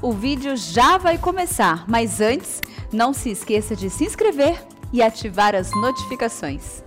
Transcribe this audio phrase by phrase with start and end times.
[0.00, 2.62] O vídeo já vai começar, mas antes,
[2.92, 6.84] não se esqueça de se inscrever e ativar as notificações.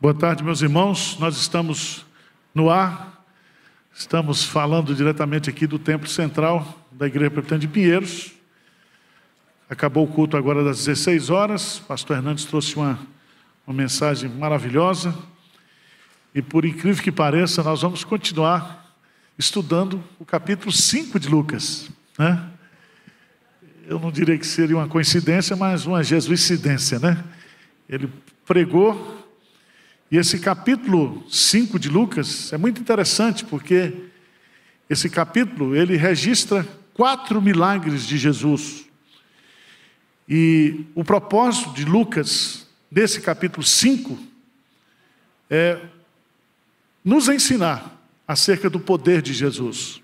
[0.00, 1.18] Boa tarde, meus irmãos.
[1.18, 2.06] Nós estamos
[2.54, 3.24] no ar,
[3.92, 8.32] estamos falando diretamente aqui do Templo Central da Igreja Presbiteriana de Pinheiros.
[9.68, 11.80] Acabou o culto agora das 16 horas.
[11.80, 13.00] Pastor Hernandes trouxe uma,
[13.66, 15.12] uma mensagem maravilhosa.
[16.32, 18.77] E por incrível que pareça, nós vamos continuar
[19.38, 21.88] estudando o capítulo 5 de Lucas.
[22.18, 22.50] Né?
[23.86, 26.98] Eu não diria que seria uma coincidência, mas uma jesuicidência.
[26.98, 27.22] Né?
[27.88, 28.12] Ele
[28.44, 29.24] pregou,
[30.10, 33.94] e esse capítulo 5 de Lucas é muito interessante, porque
[34.90, 38.86] esse capítulo ele registra quatro milagres de Jesus.
[40.28, 44.18] E o propósito de Lucas, nesse capítulo 5,
[45.48, 45.80] é
[47.04, 47.97] nos ensinar
[48.28, 50.02] acerca do poder de Jesus.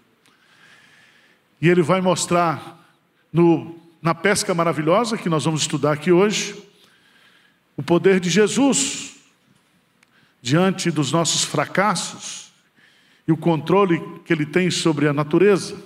[1.60, 2.82] E ele vai mostrar
[3.30, 6.56] no, na pesca maravilhosa, que nós vamos estudar aqui hoje,
[7.76, 9.16] o poder de Jesus
[10.40, 12.52] diante dos nossos fracassos
[13.26, 15.76] e o controle que ele tem sobre a natureza.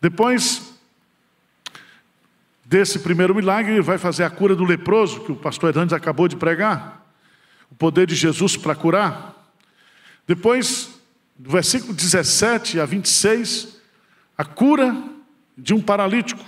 [0.00, 0.72] Depois
[2.64, 6.26] desse primeiro milagre, ele vai fazer a cura do leproso, que o pastor Hernandes acabou
[6.26, 7.04] de pregar.
[7.70, 9.54] O poder de Jesus para curar.
[10.26, 10.91] Depois,
[11.42, 13.76] do versículo 17 a 26,
[14.38, 14.96] a cura
[15.58, 16.44] de um paralítico.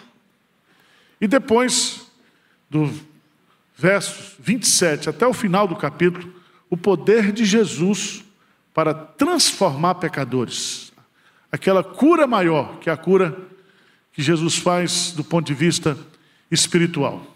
[1.21, 2.07] E depois,
[2.71, 2.89] do
[3.77, 6.33] verso 27 até o final do capítulo,
[6.71, 8.25] o poder de Jesus
[8.73, 10.93] para transformar pecadores.
[11.51, 13.37] Aquela cura maior, que é a cura
[14.13, 15.99] que Jesus faz do ponto de vista
[16.53, 17.27] espiritual.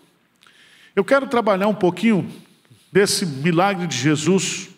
[0.94, 2.30] Eu quero trabalhar um pouquinho
[2.92, 4.68] desse milagre de Jesus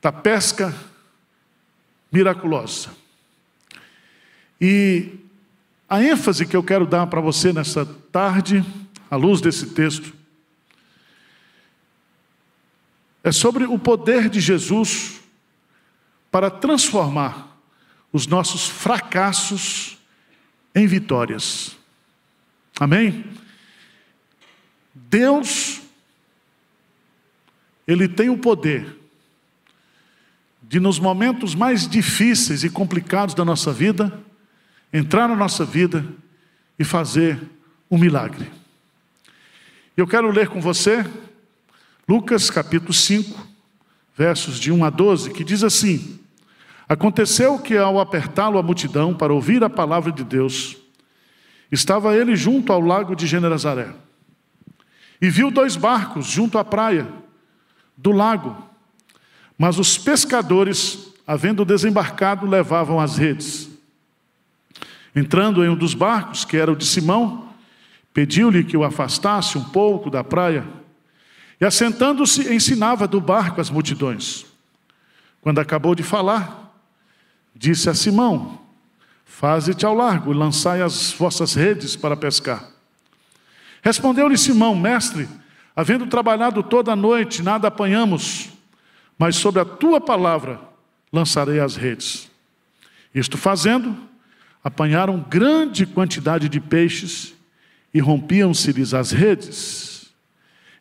[0.00, 0.74] da pesca
[2.10, 2.90] miraculosa.
[4.60, 5.10] E
[5.88, 8.64] a ênfase que eu quero dar para você nessa tarde,
[9.10, 10.12] à luz desse texto,
[13.22, 15.20] é sobre o poder de Jesus
[16.30, 17.58] para transformar
[18.12, 19.98] os nossos fracassos
[20.74, 21.76] em vitórias.
[22.78, 23.24] Amém?
[24.94, 25.80] Deus,
[27.86, 28.97] Ele tem o poder
[30.68, 34.12] de nos momentos mais difíceis e complicados da nossa vida,
[34.92, 36.04] entrar na nossa vida
[36.78, 37.40] e fazer
[37.90, 38.50] um milagre.
[39.96, 41.04] Eu quero ler com você
[42.06, 43.46] Lucas capítulo 5,
[44.16, 46.18] versos de 1 a 12, que diz assim:
[46.86, 50.76] Aconteceu que ao apertá-lo a multidão para ouvir a palavra de Deus,
[51.72, 53.88] estava ele junto ao lago de Generazaré.
[55.20, 57.06] E viu dois barcos junto à praia
[57.96, 58.67] do lago,
[59.58, 63.68] mas os pescadores, havendo desembarcado, levavam as redes.
[65.14, 67.48] Entrando em um dos barcos, que era o de Simão,
[68.14, 70.64] pediu-lhe que o afastasse um pouco da praia,
[71.60, 74.46] e assentando-se, ensinava do barco as multidões.
[75.40, 76.72] Quando acabou de falar,
[77.52, 78.60] disse a Simão:
[79.24, 82.64] Faze-te ao largo e lançai as vossas redes para pescar.
[83.82, 85.28] Respondeu-lhe Simão: Mestre,
[85.74, 88.56] havendo trabalhado toda a noite, nada apanhamos
[89.18, 90.60] mas sobre a tua palavra
[91.12, 92.30] lançarei as redes.
[93.14, 93.96] Isto fazendo,
[94.62, 97.34] apanharam grande quantidade de peixes
[97.92, 100.12] e rompiam-se-lhes as redes.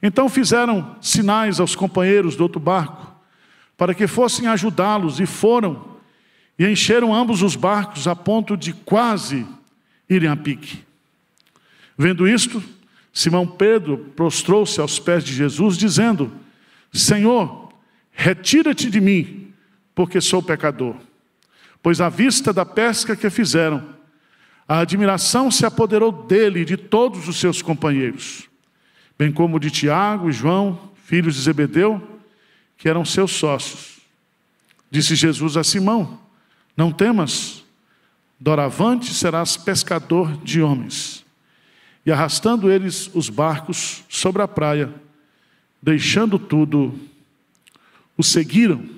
[0.02, 3.16] Então fizeram sinais aos companheiros do outro barco,
[3.76, 5.98] para que fossem ajudá-los, e foram,
[6.58, 9.46] e encheram ambos os barcos a ponto de quase
[10.10, 10.84] irem a pique.
[11.98, 12.62] Vendo isto,
[13.12, 16.32] Simão Pedro prostrou-se aos pés de Jesus, dizendo:
[16.94, 17.67] Senhor,
[18.20, 19.54] Retira-te de mim,
[19.94, 20.96] porque sou pecador.
[21.84, 23.88] Pois à vista da pesca que fizeram,
[24.68, 28.50] a admiração se apoderou dele e de todos os seus companheiros,
[29.20, 32.20] bem como de Tiago e João, filhos de Zebedeu,
[32.76, 34.00] que eram seus sócios.
[34.90, 36.20] Disse Jesus a Simão:
[36.76, 37.64] Não temas,
[38.40, 41.24] doravante serás pescador de homens.
[42.04, 44.92] E arrastando eles os barcos sobre a praia,
[45.80, 47.00] deixando tudo,
[48.18, 48.90] o seguiram.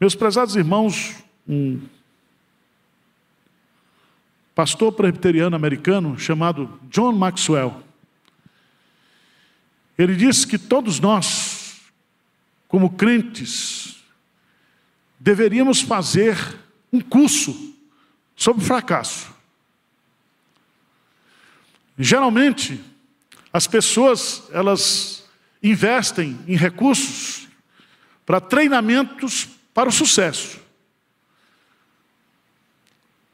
[0.00, 1.14] Meus prezados irmãos,
[1.46, 1.80] um
[4.54, 7.82] pastor presbiteriano americano chamado John Maxwell,
[9.96, 11.80] ele disse que todos nós,
[12.66, 14.02] como crentes,
[15.20, 16.36] deveríamos fazer
[16.92, 17.74] um curso
[18.34, 19.32] sobre fracasso.
[21.96, 22.80] Geralmente,
[23.52, 25.23] as pessoas, elas
[25.64, 27.48] investem em recursos
[28.26, 30.60] para treinamentos para o sucesso.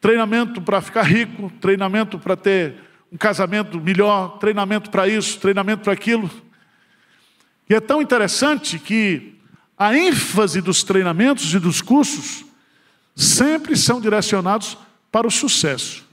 [0.01, 2.77] Treinamento para ficar rico, treinamento para ter
[3.13, 6.31] um casamento melhor, treinamento para isso, treinamento para aquilo.
[7.69, 9.35] E é tão interessante que
[9.77, 12.45] a ênfase dos treinamentos e dos cursos
[13.17, 14.79] sempre são direcionados
[15.11, 16.09] para o sucesso.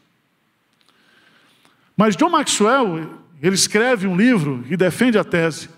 [1.95, 5.76] Mas John Maxwell, ele escreve um livro e defende a tese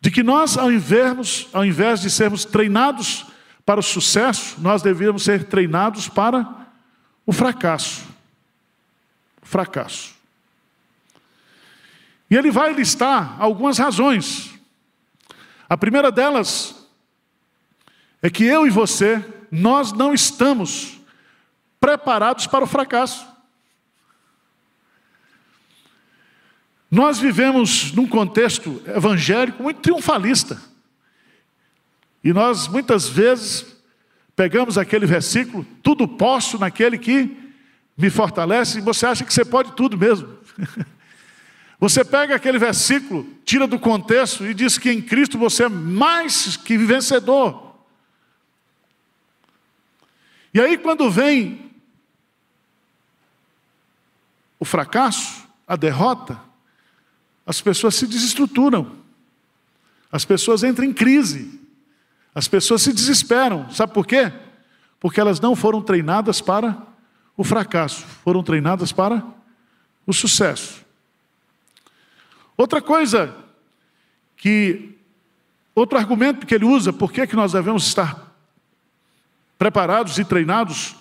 [0.00, 3.26] de que nós, ao invés, ao invés de sermos treinados
[3.64, 6.66] para o sucesso, nós devíamos ser treinados para
[7.26, 8.06] o fracasso.
[9.42, 10.14] Fracasso.
[12.30, 14.50] E ele vai listar algumas razões.
[15.68, 16.74] A primeira delas
[18.22, 20.98] é que eu e você, nós não estamos
[21.80, 23.26] preparados para o fracasso.
[26.90, 30.60] Nós vivemos num contexto evangélico muito triunfalista.
[32.24, 33.76] E nós muitas vezes
[34.34, 37.36] pegamos aquele versículo, tudo posso naquele que
[37.96, 40.38] me fortalece, e você acha que você pode tudo mesmo.
[41.80, 46.56] Você pega aquele versículo, tira do contexto e diz que em Cristo você é mais
[46.56, 47.76] que vencedor.
[50.52, 51.70] E aí, quando vem
[54.58, 56.47] o fracasso, a derrota,
[57.48, 58.94] as pessoas se desestruturam,
[60.12, 61.58] as pessoas entram em crise,
[62.34, 63.70] as pessoas se desesperam.
[63.70, 64.30] Sabe por quê?
[65.00, 66.76] Porque elas não foram treinadas para
[67.38, 69.24] o fracasso, foram treinadas para
[70.06, 70.84] o sucesso.
[72.54, 73.34] Outra coisa
[74.36, 74.94] que
[75.74, 78.30] outro argumento que ele usa, por que, que nós devemos estar
[79.56, 80.94] preparados e treinados,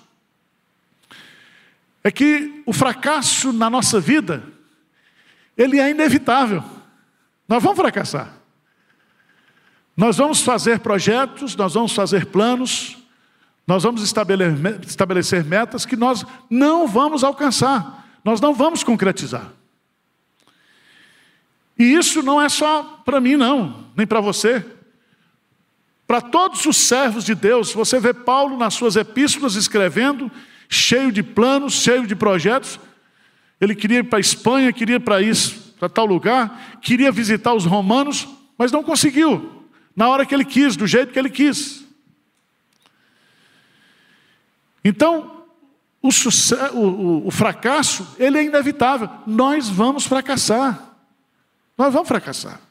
[2.06, 4.56] é que o fracasso na nossa vida
[5.58, 6.64] ele é inevitável.
[7.48, 8.34] Nós vamos fracassar.
[9.96, 12.98] Nós vamos fazer projetos, nós vamos fazer planos,
[13.66, 19.52] nós vamos estabelecer metas que nós não vamos alcançar, nós não vamos concretizar.
[21.80, 24.64] E isso não é só para mim, não, nem para você.
[26.06, 30.32] Para todos os servos de Deus, você vê Paulo nas suas epístolas escrevendo,
[30.70, 32.80] cheio de planos, cheio de projetos,
[33.60, 37.54] ele queria ir para a Espanha, queria ir para isso, para tal lugar, queria visitar
[37.54, 38.28] os romanos,
[38.58, 39.64] mas não conseguiu,
[39.96, 41.86] na hora que ele quis, do jeito que ele quis.
[44.84, 45.46] Então,
[46.02, 49.10] o, sucesso, o, o fracasso, ele é inevitável.
[49.26, 50.82] Nós vamos fracassar.
[51.78, 52.62] Nós vamos fracassar.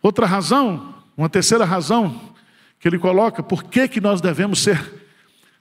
[0.00, 2.34] Outra razão, uma terceira razão
[2.80, 5.06] que ele coloca, por que, que nós devemos ser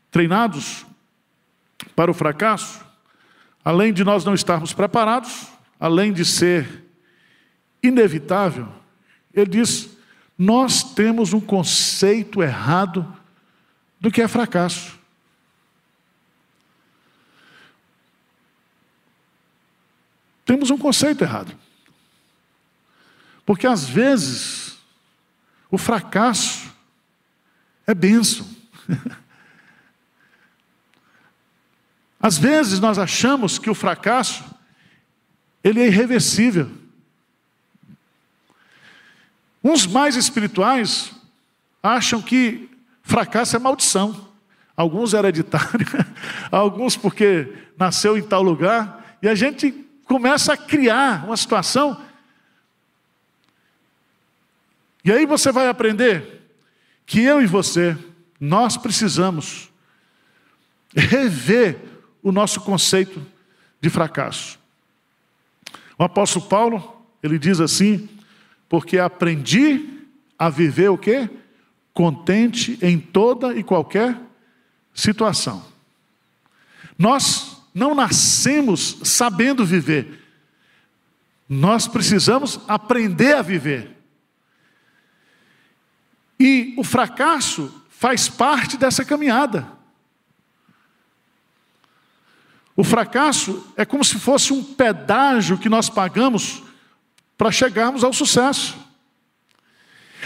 [0.09, 0.85] treinados
[1.95, 2.85] para o fracasso,
[3.63, 5.47] além de nós não estarmos preparados,
[5.79, 6.83] além de ser
[7.81, 8.67] inevitável,
[9.33, 9.89] ele diz:
[10.37, 13.05] nós temos um conceito errado
[13.99, 14.99] do que é fracasso.
[20.45, 21.55] Temos um conceito errado.
[23.45, 24.77] Porque às vezes
[25.69, 26.71] o fracasso
[27.85, 28.47] é bênção.
[32.21, 34.43] Às vezes nós achamos que o fracasso
[35.63, 36.69] ele é irreversível.
[39.63, 41.11] Uns mais espirituais
[41.81, 42.69] acham que
[43.01, 44.29] fracasso é maldição.
[44.75, 45.85] Alguns hereditário,
[46.51, 49.71] alguns porque nasceu em tal lugar, e a gente
[50.05, 52.01] começa a criar uma situação.
[55.03, 56.41] E aí você vai aprender
[57.05, 57.97] que eu e você,
[58.39, 59.69] nós precisamos
[60.95, 61.90] rever
[62.23, 63.25] o nosso conceito
[63.79, 64.59] de fracasso.
[65.97, 68.09] O apóstolo Paulo, ele diz assim:
[68.69, 70.05] porque aprendi
[70.37, 71.29] a viver o quê?
[71.93, 74.17] Contente em toda e qualquer
[74.93, 75.65] situação.
[76.97, 80.19] Nós não nascemos sabendo viver.
[81.47, 83.97] Nós precisamos aprender a viver.
[86.39, 89.67] E o fracasso faz parte dessa caminhada.
[92.81, 96.63] O fracasso é como se fosse um pedágio que nós pagamos
[97.37, 98.75] para chegarmos ao sucesso.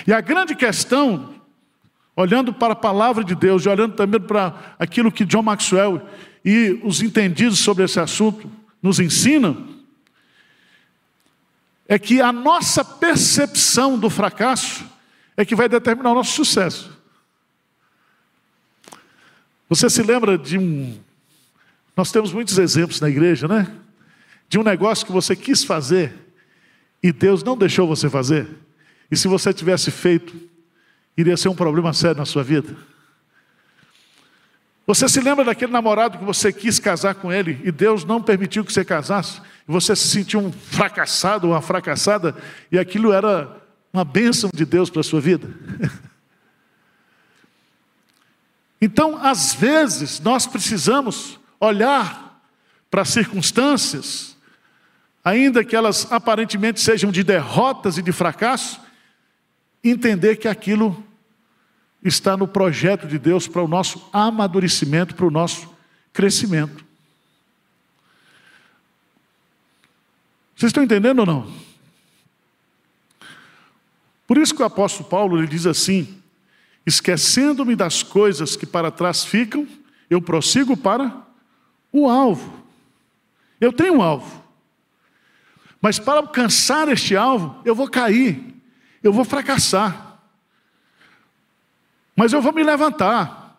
[0.07, 1.35] E a grande questão,
[2.15, 6.01] olhando para a palavra de Deus e olhando também para aquilo que John Maxwell
[6.45, 8.49] e os entendidos sobre esse assunto
[8.81, 9.75] nos ensinam,
[11.89, 14.85] é que a nossa percepção do fracasso
[15.35, 16.97] é que vai determinar o nosso sucesso.
[19.67, 20.97] Você se lembra de um
[21.95, 23.71] nós temos muitos exemplos na igreja, né?
[24.49, 26.13] De um negócio que você quis fazer
[27.01, 28.47] e Deus não deixou você fazer.
[29.09, 30.35] E se você tivesse feito,
[31.15, 32.75] iria ser um problema sério na sua vida?
[34.87, 38.63] Você se lembra daquele namorado que você quis casar com ele e Deus não permitiu
[38.63, 39.41] que você casasse?
[39.67, 42.35] E você se sentiu um fracassado, uma fracassada,
[42.71, 43.49] e aquilo era
[43.91, 45.49] uma bênção de Deus para a sua vida?
[48.81, 52.41] Então, às vezes, nós precisamos olhar
[52.89, 54.37] para as circunstâncias,
[55.23, 58.79] ainda que elas aparentemente sejam de derrotas e de fracasso,
[59.83, 61.03] entender que aquilo
[62.03, 65.69] está no projeto de Deus para o nosso amadurecimento, para o nosso
[66.13, 66.85] crescimento.
[70.55, 71.51] Vocês estão entendendo ou não?
[74.27, 76.17] Por isso que o apóstolo Paulo ele diz assim:
[76.85, 79.67] esquecendo-me das coisas que para trás ficam,
[80.09, 81.25] eu prossigo para
[82.03, 82.63] o alvo.
[83.59, 84.43] Eu tenho um alvo.
[85.81, 88.55] Mas para alcançar este alvo, eu vou cair,
[89.03, 90.19] eu vou fracassar.
[92.15, 93.55] Mas eu vou me levantar.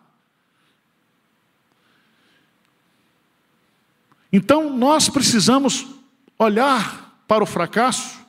[4.31, 5.87] Então nós precisamos
[6.37, 8.19] olhar para o fracasso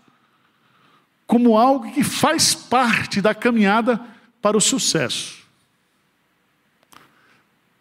[1.27, 4.01] como algo que faz parte da caminhada
[4.41, 5.39] para o sucesso.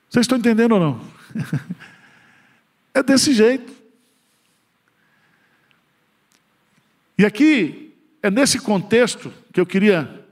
[0.10, 1.01] Vocês estão entendendo ou não?
[2.98, 3.74] é desse jeito.
[7.18, 10.25] E aqui é nesse contexto que eu queria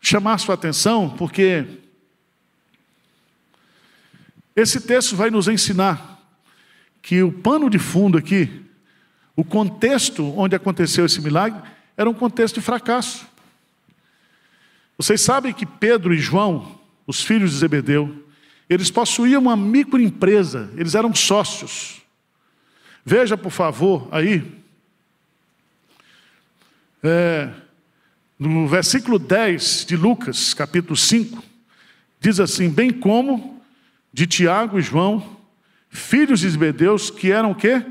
[0.00, 1.64] chamar sua atenção, porque
[4.54, 6.20] esse texto vai nos ensinar
[7.00, 8.64] que o pano de fundo aqui,
[9.34, 11.60] o contexto onde aconteceu esse milagre,
[11.96, 13.26] era um contexto de fracasso.
[14.96, 18.21] Vocês sabem que Pedro e João, os filhos de Zebedeu,
[18.72, 22.02] eles possuíam uma microempresa, eles eram sócios.
[23.04, 24.42] Veja, por favor, aí.
[27.02, 27.50] É,
[28.38, 31.42] no versículo 10 de Lucas, capítulo 5,
[32.20, 33.60] diz assim: Bem como
[34.12, 35.36] de Tiago e João,
[35.90, 37.84] filhos de Zebedeus, que eram o quê?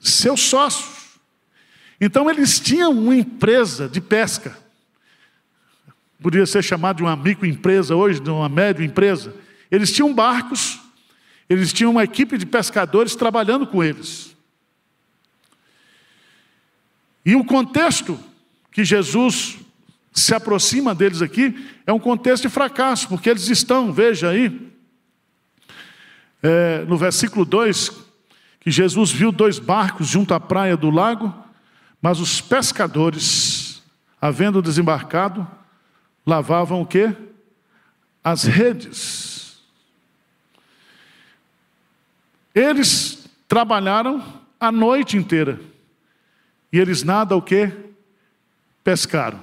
[0.00, 1.18] Seus sócios.
[2.00, 4.56] Então eles tinham uma empresa de pesca.
[6.20, 9.34] Poderia ser chamado de uma microempresa hoje, de uma média empresa.
[9.70, 10.80] Eles tinham barcos,
[11.48, 14.36] eles tinham uma equipe de pescadores trabalhando com eles.
[17.24, 18.18] E o contexto
[18.70, 19.58] que Jesus
[20.12, 24.72] se aproxima deles aqui é um contexto de fracasso, porque eles estão, veja aí,
[26.42, 27.90] é, no versículo 2,
[28.60, 31.34] que Jesus viu dois barcos junto à praia do lago,
[32.00, 33.82] mas os pescadores,
[34.20, 35.46] havendo desembarcado,
[36.24, 37.14] lavavam o quê?
[38.22, 39.35] As redes.
[42.56, 44.24] Eles trabalharam
[44.58, 45.60] a noite inteira.
[46.72, 47.70] E eles nada o quê?
[48.86, 49.40] pescaram.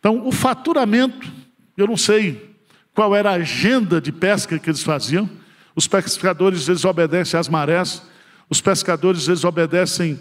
[0.00, 1.32] Então, o faturamento,
[1.76, 2.56] eu não sei
[2.92, 5.30] qual era a agenda de pesca que eles faziam.
[5.76, 8.02] Os pescadores, eles obedecem às marés.
[8.50, 10.18] Os pescadores, eles obedecem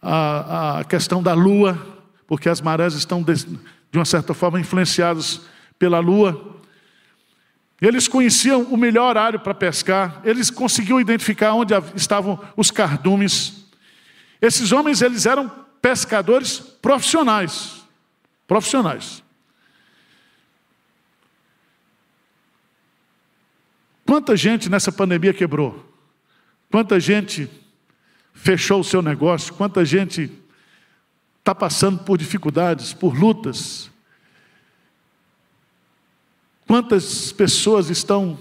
[0.00, 1.78] à, à questão da lua,
[2.26, 5.42] porque as marés estão, de, de uma certa forma, influenciadas
[5.78, 6.62] pela lua.
[7.80, 13.64] Eles conheciam o melhor horário para pescar, eles conseguiam identificar onde estavam os cardumes.
[14.40, 15.48] Esses homens, eles eram
[15.82, 17.82] pescadores profissionais.
[18.46, 19.22] Profissionais.
[24.06, 25.92] Quanta gente nessa pandemia quebrou?
[26.70, 27.50] Quanta gente
[28.32, 29.54] fechou o seu negócio?
[29.54, 30.30] Quanta gente
[31.38, 33.90] está passando por dificuldades, por lutas?
[36.66, 38.38] Quantas pessoas estão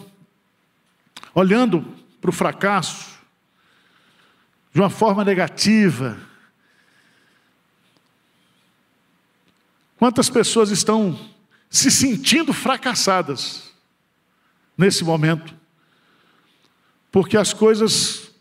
[1.35, 1.81] olhando
[2.21, 3.19] para o fracasso
[4.73, 6.17] de uma forma negativa?
[9.97, 11.17] Quantas pessoas estão
[11.69, 13.71] se sentindo fracassadas
[14.77, 15.53] nesse momento?
[17.11, 18.31] Porque as coisas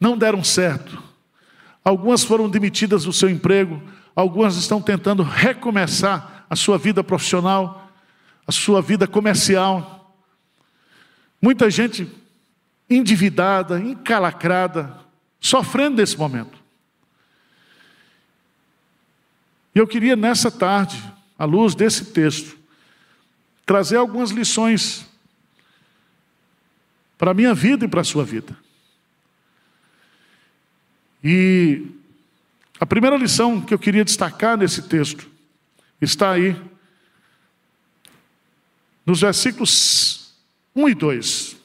[0.00, 1.02] não deram certo.
[1.84, 3.82] Algumas foram demitidas do seu emprego,
[4.14, 7.87] algumas estão tentando recomeçar a sua vida profissional,
[8.48, 10.18] a sua vida comercial.
[11.40, 12.10] Muita gente
[12.88, 14.98] endividada, encalacrada,
[15.38, 16.56] sofrendo nesse momento.
[19.74, 21.00] E eu queria nessa tarde,
[21.38, 22.58] à luz desse texto,
[23.66, 25.06] trazer algumas lições
[27.18, 28.56] para a minha vida e para a sua vida.
[31.22, 31.86] E
[32.80, 35.28] a primeira lição que eu queria destacar nesse texto
[36.00, 36.56] está aí,
[39.08, 40.34] nos versículos
[40.76, 41.56] 1 e 2.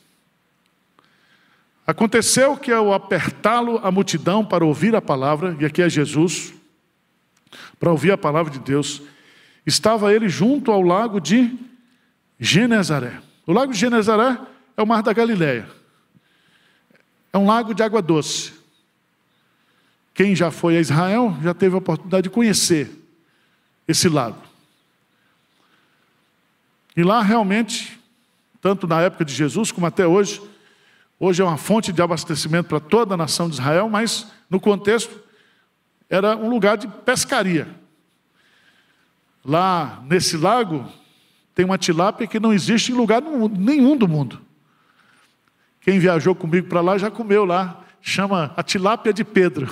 [1.85, 6.53] Aconteceu que ao apertá-lo a multidão para ouvir a palavra, e aqui é Jesus,
[7.77, 9.01] para ouvir a palavra de Deus.
[9.65, 11.53] Estava ele junto ao lago de
[12.39, 13.19] Genezaré.
[13.45, 14.39] O lago de Genezaré
[14.77, 15.67] é o mar da Galileia.
[17.33, 18.53] É um lago de água doce.
[20.13, 22.89] Quem já foi a Israel já teve a oportunidade de conhecer
[23.85, 24.52] esse lago.
[26.95, 27.99] E lá realmente,
[28.61, 30.41] tanto na época de Jesus como até hoje,
[31.19, 35.19] hoje é uma fonte de abastecimento para toda a nação de Israel, mas no contexto
[36.09, 37.67] era um lugar de pescaria.
[39.43, 40.87] Lá nesse lago
[41.55, 44.39] tem uma tilápia que não existe em lugar nenhum do mundo.
[45.81, 47.81] Quem viajou comigo para lá já comeu lá.
[48.01, 49.67] Chama a tilápia de Pedro.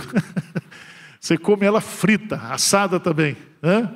[1.20, 3.38] Você come ela frita, assada também.
[3.62, 3.90] Né?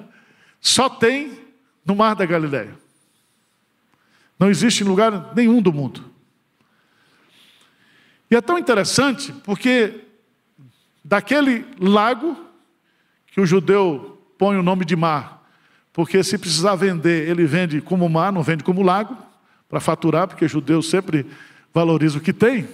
[0.62, 1.40] Só tem
[1.86, 2.85] no Mar da Galileia.
[4.40, 6.04] Não existe em lugar nenhum do mundo.
[8.30, 10.02] E é tão interessante porque
[11.04, 12.38] daquele lago
[13.28, 15.48] que o judeu põe o nome de mar,
[15.94, 19.18] porque se precisar vender, ele vende como mar, não vende como lago,
[19.70, 21.26] para faturar, porque judeu sempre
[21.74, 22.68] valoriza o que tem.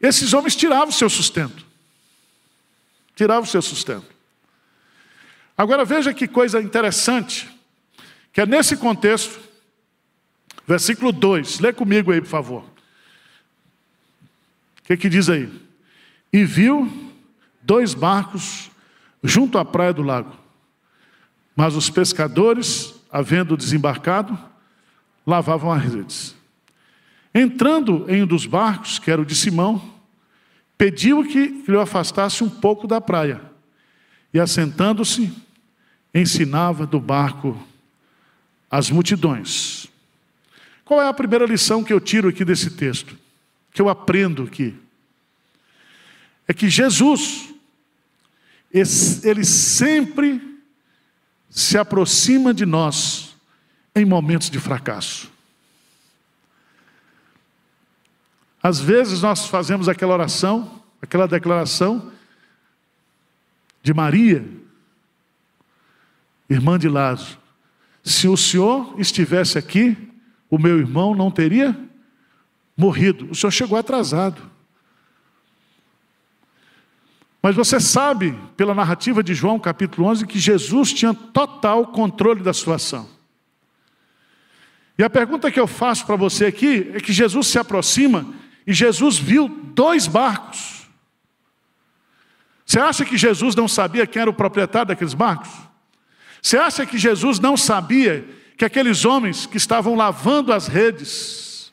[0.00, 1.64] Esses homens tiravam o seu sustento.
[3.14, 4.06] Tiravam o seu sustento.
[5.56, 7.48] Agora veja que coisa interessante,
[8.32, 9.38] que é nesse contexto,
[10.70, 12.62] versículo 2, lê comigo aí, por favor.
[14.78, 15.50] O que, que diz aí?
[16.32, 17.12] E viu
[17.60, 18.70] dois barcos
[19.20, 20.32] junto à praia do lago,
[21.56, 24.38] mas os pescadores, havendo desembarcado,
[25.26, 26.36] lavavam as redes.
[27.34, 29.82] Entrando em um dos barcos, que era o de Simão,
[30.78, 33.40] pediu que lhe afastasse um pouco da praia.
[34.32, 35.36] E assentando-se,
[36.14, 37.60] ensinava do barco
[38.70, 39.90] as multidões.
[40.90, 43.16] Qual é a primeira lição que eu tiro aqui desse texto?
[43.72, 44.76] Que eu aprendo aqui?
[46.48, 47.54] É que Jesus,
[49.22, 50.58] ele sempre
[51.48, 53.36] se aproxima de nós
[53.94, 55.30] em momentos de fracasso.
[58.60, 62.10] Às vezes nós fazemos aquela oração, aquela declaração
[63.80, 64.44] de Maria,
[66.48, 67.38] irmã de Lázaro.
[68.02, 70.09] Se o Senhor estivesse aqui,
[70.50, 71.78] o meu irmão não teria
[72.76, 73.30] morrido.
[73.30, 74.50] O Senhor chegou atrasado.
[77.42, 82.52] Mas você sabe, pela narrativa de João, capítulo 11, que Jesus tinha total controle da
[82.52, 83.08] situação.
[84.98, 88.26] E a pergunta que eu faço para você aqui é que Jesus se aproxima
[88.66, 90.86] e Jesus viu dois barcos.
[92.66, 95.50] Você acha que Jesus não sabia quem era o proprietário daqueles barcos?
[96.42, 98.24] Você acha que Jesus não sabia
[98.60, 101.72] que aqueles homens que estavam lavando as redes,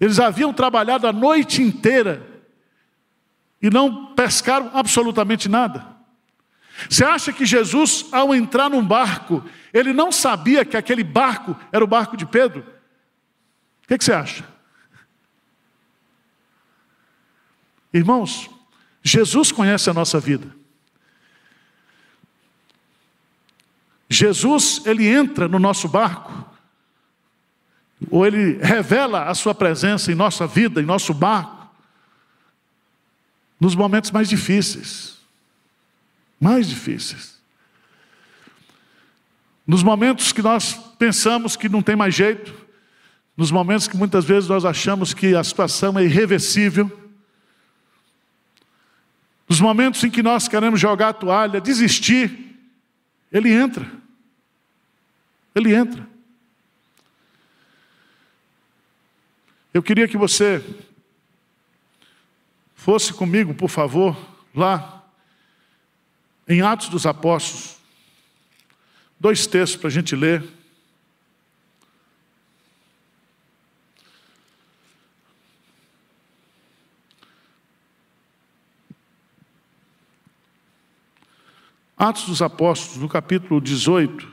[0.00, 2.26] eles haviam trabalhado a noite inteira
[3.60, 5.86] e não pescaram absolutamente nada?
[6.88, 11.84] Você acha que Jesus, ao entrar num barco, ele não sabia que aquele barco era
[11.84, 12.60] o barco de Pedro?
[13.84, 14.48] O que, que você acha?
[17.92, 18.48] Irmãos,
[19.02, 20.50] Jesus conhece a nossa vida.
[24.10, 26.44] Jesus, ele entra no nosso barco,
[28.10, 31.70] ou ele revela a sua presença em nossa vida, em nosso barco,
[33.60, 35.18] nos momentos mais difíceis.
[36.40, 37.38] Mais difíceis.
[39.64, 42.52] Nos momentos que nós pensamos que não tem mais jeito,
[43.36, 46.90] nos momentos que muitas vezes nós achamos que a situação é irreversível,
[49.48, 52.49] nos momentos em que nós queremos jogar a toalha, desistir,
[53.30, 53.90] Ele entra.
[55.54, 56.08] Ele entra.
[59.72, 60.64] Eu queria que você
[62.74, 64.16] fosse comigo, por favor,
[64.54, 65.04] lá
[66.48, 67.76] em Atos dos Apóstolos.
[69.18, 70.42] Dois textos para a gente ler.
[82.00, 84.26] Atos dos Apóstolos, no capítulo 18.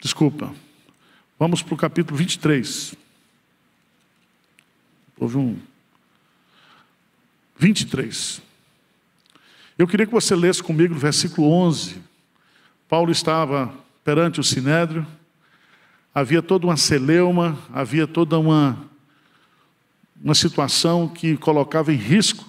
[0.00, 0.54] Desculpa.
[1.36, 2.94] Vamos para o capítulo 23.
[5.18, 5.60] Houve um.
[7.56, 8.40] 23.
[9.76, 12.00] Eu queria que você lesse comigo o versículo 11.
[12.88, 15.06] Paulo estava perante o sinédrio,
[16.14, 18.88] havia toda uma celeuma, havia toda uma,
[20.24, 22.48] uma situação que colocava em risco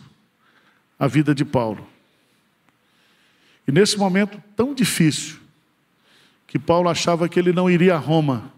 [0.97, 1.85] a vida de Paulo.
[3.67, 5.35] E nesse momento tão difícil,
[6.47, 8.53] que Paulo achava que ele não iria a Roma.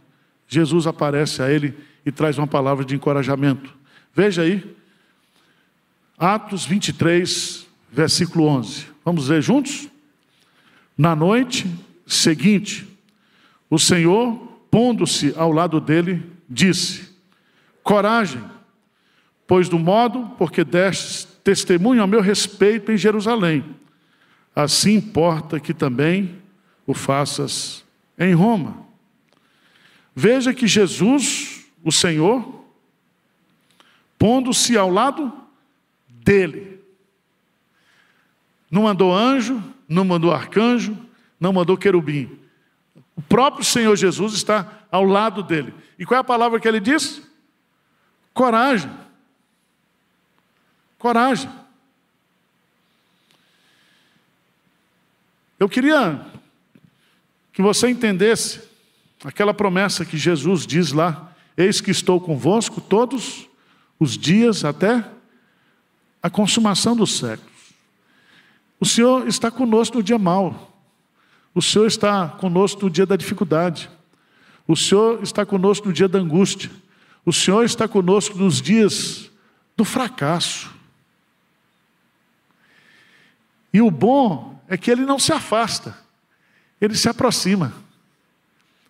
[0.48, 3.76] Jesus aparece a ele e traz uma palavra de encorajamento.
[4.14, 4.76] Veja aí,
[6.20, 8.86] Atos 23, versículo 11.
[9.04, 9.90] Vamos ler juntos?
[10.96, 11.66] Na noite
[12.06, 12.91] seguinte,
[13.72, 14.36] o Senhor,
[14.70, 17.10] pondo-se ao lado dele, disse:
[17.82, 18.44] Coragem,
[19.48, 23.64] pois do modo porque destes testemunho a meu respeito em Jerusalém,
[24.54, 26.36] assim importa que também
[26.86, 27.86] o faças
[28.20, 28.86] em Roma.
[30.14, 32.66] Veja que Jesus, o Senhor,
[34.20, 35.32] pondo-se ao lado
[36.10, 36.82] dele,
[38.70, 40.98] não mandou anjo, não mandou arcanjo,
[41.40, 42.41] não mandou querubim.
[43.16, 45.74] O próprio Senhor Jesus está ao lado dele.
[45.98, 47.22] E qual é a palavra que ele diz?
[48.34, 48.92] Coragem.
[50.98, 51.50] Coragem.
[55.60, 56.26] Eu queria
[57.54, 58.62] que você entendesse
[59.24, 63.48] aquela promessa que Jesus diz lá: Eis que estou convosco todos
[64.00, 65.06] os dias até
[66.24, 67.52] a consumação dos séculos.
[68.80, 70.71] O Senhor está conosco no dia mau.
[71.54, 73.90] O Senhor está conosco no dia da dificuldade.
[74.68, 76.72] O Senhor está conosco no dia da angústia.
[77.26, 79.30] O Senhor está conosco nos dias
[79.76, 80.72] do fracasso.
[83.74, 85.98] E o bom é que ele não se afasta,
[86.80, 87.74] ele se aproxima.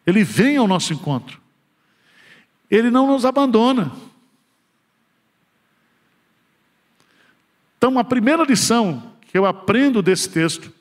[0.05, 1.39] Ele vem ao nosso encontro.
[2.69, 3.91] Ele não nos abandona.
[7.77, 10.71] Então, a primeira lição que eu aprendo desse texto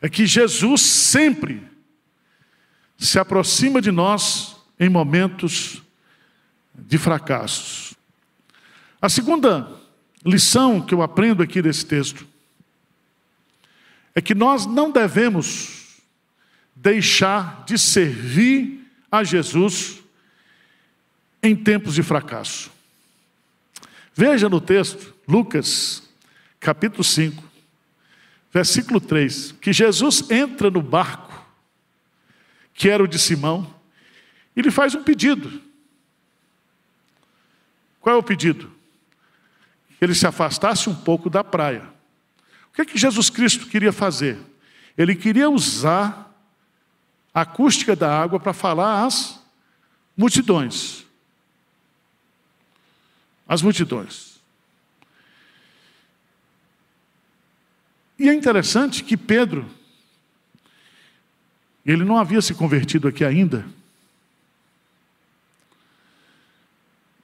[0.00, 1.62] é que Jesus sempre
[2.98, 5.82] se aproxima de nós em momentos
[6.74, 7.94] de fracassos.
[9.00, 9.70] A segunda
[10.24, 12.26] lição que eu aprendo aqui desse texto
[14.14, 16.00] é que nós não devemos
[16.74, 20.02] deixar de servir a Jesus
[21.42, 22.70] em tempos de fracasso.
[24.14, 26.02] Veja no texto, Lucas,
[26.58, 27.42] capítulo 5,
[28.56, 31.46] versículo 3, que Jesus entra no barco,
[32.72, 33.70] que era o de Simão,
[34.56, 35.60] e lhe faz um pedido.
[38.00, 38.72] Qual é o pedido?
[39.98, 41.82] Que ele se afastasse um pouco da praia.
[42.70, 44.38] O que é que Jesus Cristo queria fazer?
[44.96, 46.34] Ele queria usar
[47.34, 49.38] a acústica da água para falar às
[50.16, 51.04] multidões.
[53.46, 54.35] As multidões.
[58.18, 59.66] E é interessante que Pedro,
[61.84, 63.66] ele não havia se convertido aqui ainda.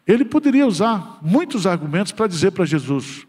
[0.06, 3.26] Ele poderia usar muitos argumentos para dizer para Jesus: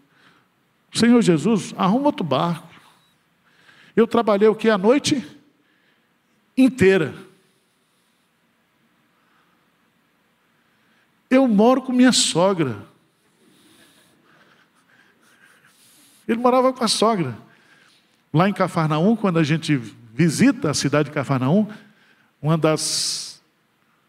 [0.93, 2.67] Senhor Jesus, arruma outro barco.
[3.95, 5.25] Eu trabalhei o que a noite
[6.57, 7.13] inteira.
[11.29, 12.85] Eu moro com minha sogra.
[16.27, 17.37] Ele morava com a sogra.
[18.33, 19.79] Lá em Cafarnaum, quando a gente
[20.13, 21.67] visita a cidade de Cafarnaum,
[22.41, 23.41] uma das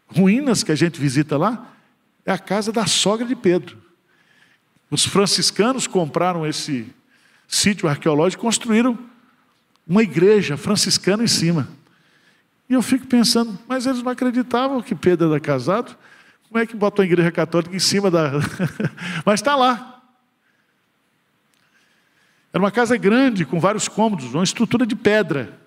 [0.07, 1.67] ruínas que a gente visita lá
[2.25, 3.77] é a casa da sogra de Pedro.
[4.89, 6.87] Os franciscanos compraram esse
[7.47, 8.97] sítio arqueológico e construíram
[9.87, 11.67] uma igreja franciscana em cima.
[12.67, 15.95] E eu fico pensando, mas eles não acreditavam que Pedro era casado?
[16.49, 18.31] Como é que botou a igreja católica em cima da.
[19.23, 19.94] mas está lá.
[22.55, 25.59] Era uma casa grande, com vários cômodos, uma estrutura de pedra.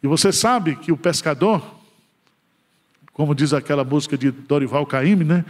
[0.00, 1.60] E você sabe que o pescador,
[3.12, 5.44] como diz aquela música de Dorival Caymmi, né?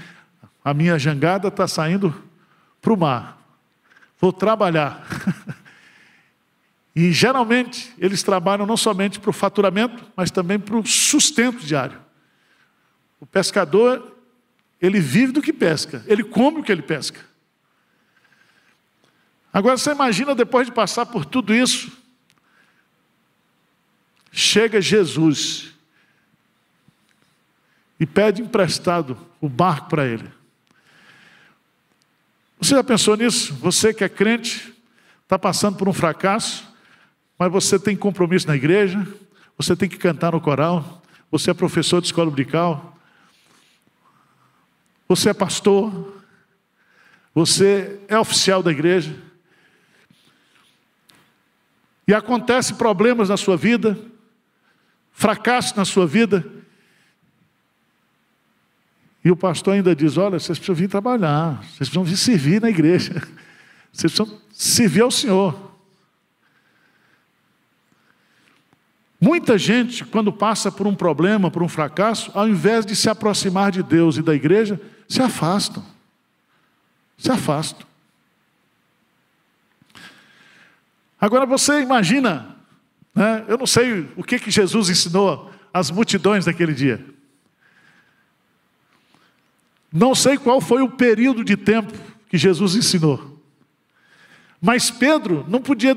[0.64, 2.14] A minha jangada está saindo
[2.80, 3.38] para o mar.
[4.18, 5.06] Vou trabalhar.
[6.96, 12.00] e geralmente eles trabalham não somente para o faturamento, mas também para o sustento diário.
[13.20, 14.16] O pescador
[14.80, 17.20] ele vive do que pesca, ele come o que ele pesca.
[19.52, 21.90] Agora você imagina depois de passar por tudo isso,
[24.30, 25.72] chega Jesus
[27.98, 30.30] e pede emprestado o barco para ele.
[32.60, 33.54] Você já pensou nisso?
[33.54, 34.74] Você que é crente,
[35.22, 36.66] está passando por um fracasso,
[37.38, 39.06] mas você tem compromisso na igreja,
[39.56, 42.97] você tem que cantar no coral, você é professor de escola dominical,
[45.08, 46.22] você é pastor,
[47.34, 49.16] você é oficial da igreja,
[52.06, 53.98] e acontece problemas na sua vida,
[55.10, 56.44] fracasso na sua vida,
[59.24, 62.70] e o pastor ainda diz: Olha, vocês precisam vir trabalhar, vocês precisam vir servir na
[62.70, 63.14] igreja,
[63.92, 65.68] Vocês precisam servir ao Senhor.
[69.20, 73.72] Muita gente, quando passa por um problema, por um fracasso, ao invés de se aproximar
[73.72, 75.84] de Deus e da igreja, se afastam.
[77.16, 77.86] Se afastam.
[81.20, 82.56] Agora você imagina,
[83.14, 87.04] né, eu não sei o que, que Jesus ensinou às multidões daquele dia.
[89.92, 91.92] Não sei qual foi o período de tempo
[92.28, 93.42] que Jesus ensinou.
[94.60, 95.96] Mas Pedro não podia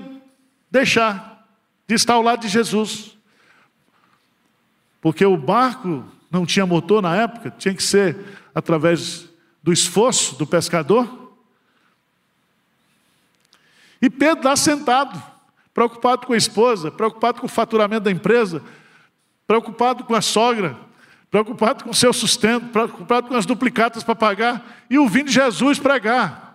[0.72, 1.46] deixar
[1.88, 3.18] de estar ao lado de Jesus.
[5.02, 8.18] Porque o barco não tinha motor na época, tinha que ser
[8.54, 9.30] através
[9.62, 11.32] do esforço do pescador.
[14.02, 15.22] E Pedro lá sentado,
[15.74, 18.64] preocupado com a esposa, preocupado com o faturamento da empresa,
[19.46, 20.76] preocupado com a sogra,
[21.30, 26.50] preocupado com o seu sustento, preocupado com as duplicatas para pagar, e ouvindo Jesus pregar.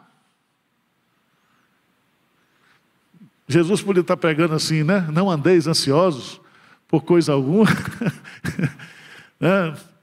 [3.48, 5.06] Jesus podia estar pregando assim, né?
[5.12, 6.40] Não andeis ansiosos
[6.88, 7.68] por coisa alguma.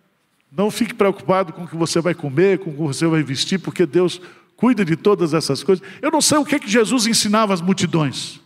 [0.55, 3.59] Não fique preocupado com o que você vai comer, com o que você vai vestir,
[3.59, 4.21] porque Deus
[4.55, 5.85] cuida de todas essas coisas.
[6.01, 8.39] Eu não sei o que, que Jesus ensinava às multidões,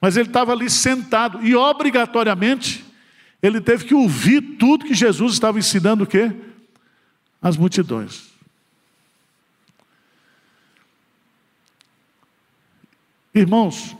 [0.00, 2.84] mas ele estava ali sentado e obrigatoriamente
[3.42, 6.30] ele teve que ouvir tudo que Jesus estava ensinando o quê?
[7.40, 8.30] As multidões.
[13.34, 13.96] Irmãos,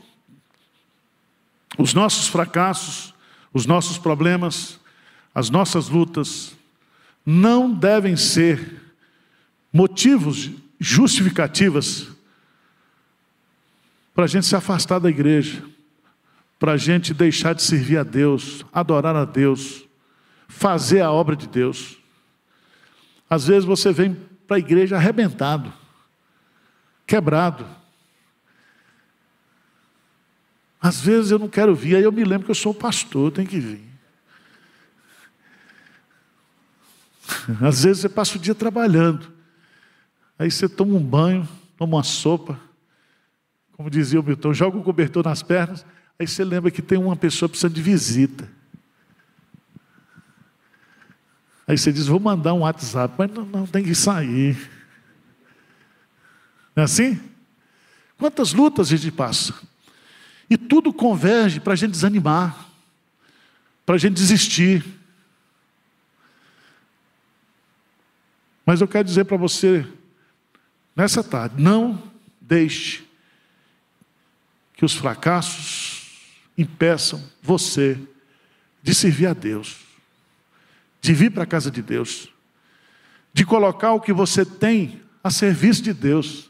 [1.77, 3.13] os nossos fracassos,
[3.51, 4.79] os nossos problemas,
[5.33, 6.55] as nossas lutas,
[7.25, 8.81] não devem ser
[9.71, 12.07] motivos justificativas
[14.13, 15.63] para a gente se afastar da igreja,
[16.59, 19.85] para a gente deixar de servir a Deus, adorar a Deus,
[20.47, 21.97] fazer a obra de Deus.
[23.29, 24.15] Às vezes você vem
[24.47, 25.73] para a igreja arrebentado,
[27.07, 27.65] quebrado,
[30.83, 33.45] Às vezes eu não quero vir, aí eu me lembro que eu sou pastor, tem
[33.45, 33.81] que vir.
[37.61, 39.31] Às vezes você passa o dia trabalhando,
[40.37, 42.59] aí você toma um banho, toma uma sopa,
[43.73, 45.85] como dizia o Milton, joga o cobertor nas pernas,
[46.19, 48.49] aí você lembra que tem uma pessoa precisando de visita.
[51.65, 54.69] Aí você diz, vou mandar um WhatsApp, mas não, não tem que sair.
[56.75, 57.19] Não é assim?
[58.17, 59.53] Quantas lutas a gente passa?
[60.49, 62.67] E tudo converge para a gente desanimar,
[63.85, 64.83] para a gente desistir.
[68.65, 69.85] Mas eu quero dizer para você,
[70.95, 72.01] nessa tarde, não
[72.39, 73.03] deixe
[74.73, 76.03] que os fracassos
[76.57, 77.99] impeçam você
[78.81, 79.79] de servir a Deus,
[81.01, 82.29] de vir para a casa de Deus,
[83.33, 86.49] de colocar o que você tem a serviço de Deus.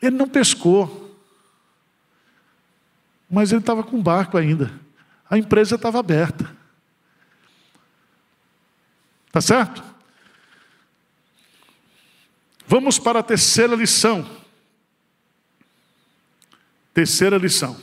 [0.00, 1.18] Ele não pescou,
[3.28, 4.72] mas ele estava com barco ainda.
[5.28, 6.56] A empresa estava aberta.
[9.30, 9.82] Tá certo?
[12.70, 14.28] Vamos para a terceira lição.
[16.92, 17.74] Terceira lição.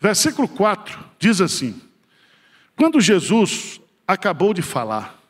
[0.00, 1.78] Versículo 4 diz assim:
[2.74, 5.22] Quando Jesus acabou de falar,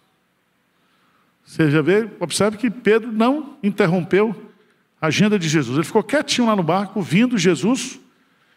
[1.45, 4.53] você já vê, observe que Pedro não interrompeu
[5.01, 5.77] a agenda de Jesus.
[5.77, 7.99] Ele ficou quietinho lá no barco, ouvindo Jesus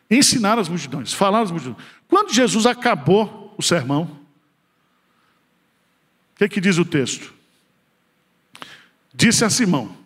[0.08, 1.78] ensinar as multidões, falar às multidões.
[2.08, 4.27] Quando Jesus acabou o sermão,
[6.38, 7.34] o que, que diz o texto?
[9.12, 9.98] Disse a Simão: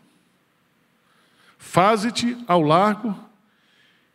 [1.60, 3.20] Faze-te ao largo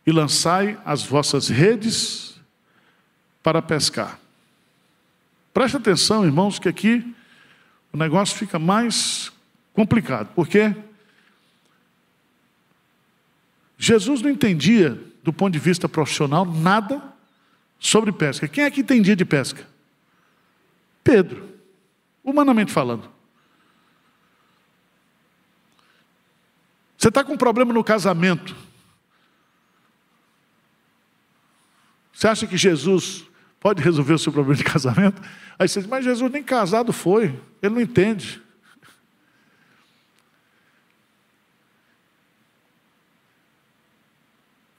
[0.03, 2.41] e lançai as vossas redes
[3.43, 4.19] para pescar.
[5.53, 7.15] Preste atenção, irmãos, que aqui
[7.93, 9.31] o negócio fica mais
[9.71, 10.75] complicado, porque
[13.77, 16.99] Jesus não entendia, do ponto de vista profissional, nada
[17.77, 18.47] sobre pesca.
[18.47, 19.67] Quem é que entendia de pesca?
[21.03, 21.56] Pedro,
[22.27, 23.09] humanamente falando.
[26.97, 28.53] Você está com um problema no casamento.
[32.11, 33.23] Você acha que Jesus
[33.61, 35.21] pode resolver o seu problema de casamento?
[35.57, 38.41] Aí você diz, mas Jesus nem casado foi, ele não entende.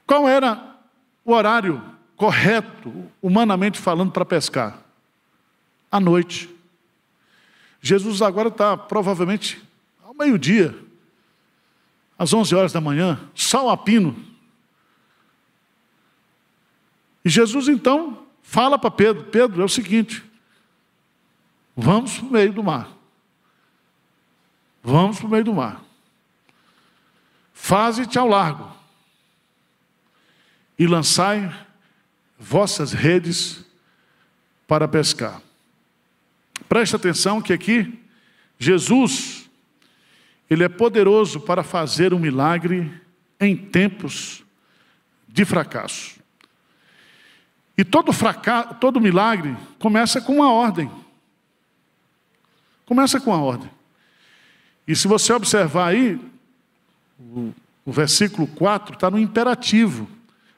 [0.05, 0.77] Qual era
[1.25, 1.83] o horário
[2.15, 4.83] correto, humanamente falando, para pescar?
[5.91, 6.58] À noite.
[7.81, 9.61] Jesus agora está provavelmente
[10.03, 10.77] ao meio-dia,
[12.17, 14.25] às 11 horas da manhã, sol a pino.
[17.23, 20.23] E Jesus então fala para Pedro: Pedro, é o seguinte,
[21.75, 22.89] vamos para o meio do mar.
[24.83, 25.83] Vamos para o meio do mar.
[27.53, 28.71] Faze-te ao largo
[30.77, 31.53] e lançai
[32.39, 33.63] vossas redes
[34.65, 35.41] para pescar.
[36.69, 37.99] Preste atenção que aqui
[38.59, 39.49] Jesus
[40.47, 42.91] ele é poderoso para fazer um milagre
[43.39, 44.43] em tempos
[45.27, 46.19] de fracasso.
[47.75, 50.91] E todo fracasso, todo milagre começa com uma ordem.
[52.85, 53.69] Começa com a ordem.
[54.87, 56.19] E se você observar aí,
[57.19, 57.51] o,
[57.83, 60.07] o versículo 4 está no imperativo.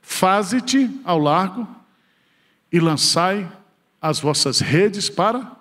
[0.01, 1.67] Faze-te ao largo
[2.69, 3.49] e lançai
[4.01, 5.60] as vossas redes para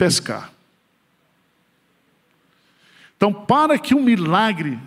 [0.00, 0.50] pescar.
[3.14, 4.80] Então, para que um milagre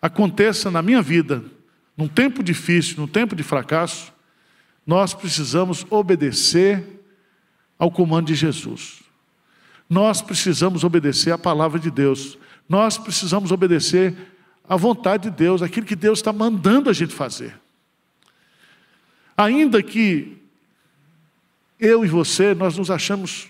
[0.00, 1.44] aconteça na minha vida,
[1.94, 4.10] num tempo difícil, num tempo de fracasso,
[4.86, 6.82] nós precisamos obedecer
[7.78, 9.02] ao comando de Jesus.
[9.86, 12.38] Nós precisamos obedecer à palavra de Deus.
[12.66, 14.16] Nós precisamos obedecer
[14.66, 17.54] à vontade de Deus, aquilo que Deus está mandando a gente fazer.
[19.36, 20.38] Ainda que
[21.78, 23.49] eu e você, nós nos achamos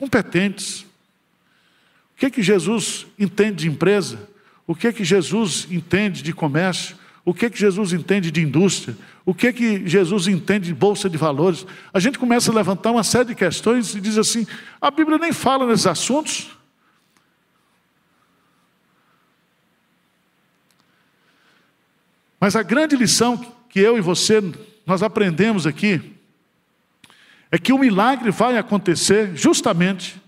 [0.00, 0.80] competentes.
[2.14, 4.30] O que é que Jesus entende de empresa?
[4.66, 6.96] O que é que Jesus entende de comércio?
[7.22, 8.96] O que é que Jesus entende de indústria?
[9.26, 11.66] O que é que Jesus entende de bolsa de valores?
[11.92, 14.46] A gente começa a levantar uma série de questões e diz assim:
[14.80, 16.48] a Bíblia nem fala nesses assuntos.
[22.40, 23.36] Mas a grande lição
[23.68, 24.42] que eu e você
[24.86, 26.18] nós aprendemos aqui
[27.50, 30.20] é que o milagre vai acontecer justamente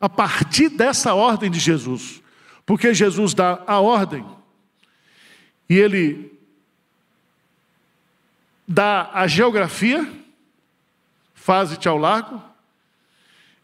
[0.00, 2.22] a partir dessa ordem de Jesus.
[2.64, 4.24] Porque Jesus dá a ordem
[5.68, 6.32] e ele
[8.66, 10.10] dá a geografia,
[11.34, 12.42] faze-te ao largo,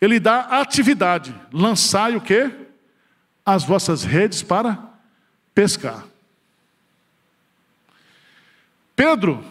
[0.00, 2.50] ele dá a atividade, lançai o quê?
[3.44, 4.79] As vossas redes para
[5.55, 6.05] pescar.
[8.96, 9.44] Pedro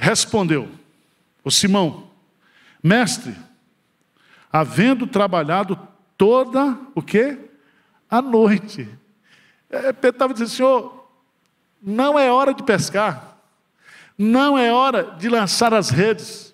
[0.00, 0.66] respondeu,
[1.44, 2.10] o Simão,
[2.82, 3.36] mestre,
[4.50, 5.78] havendo trabalhado
[6.16, 7.38] toda o quê?
[8.08, 8.88] A noite.
[9.68, 11.10] É, Pedro estava dizendo, Senhor,
[11.82, 13.36] não é hora de pescar,
[14.16, 16.49] não é hora de lançar as redes.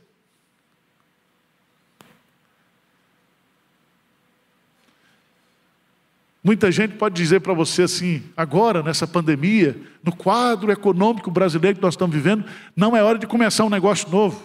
[6.47, 11.83] Muita gente pode dizer para você assim, agora, nessa pandemia, no quadro econômico brasileiro que
[11.83, 12.45] nós estamos vivendo,
[12.77, 14.41] não é hora de começar um negócio novo,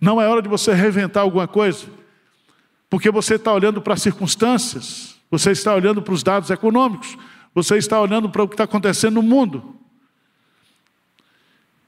[0.00, 1.86] não é hora de você reinventar alguma coisa,
[2.90, 7.16] porque você está olhando para as circunstâncias, você está olhando para os dados econômicos,
[7.54, 9.76] você está olhando para o que está acontecendo no mundo.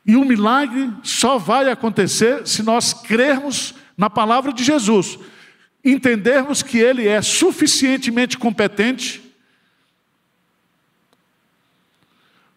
[0.06, 5.18] E o milagre só vai acontecer se nós crermos na palavra de Jesus,
[5.84, 9.23] entendermos que Ele é suficientemente competente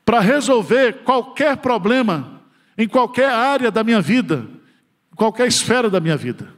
[0.07, 2.41] para resolver qualquer problema
[2.77, 4.47] em qualquer área da minha vida,
[5.17, 6.53] qualquer esfera da minha vida.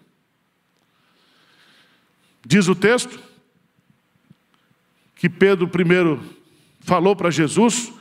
[2.45, 3.19] Diz o texto
[5.15, 6.23] que Pedro primeiro
[6.81, 7.91] falou para Jesus,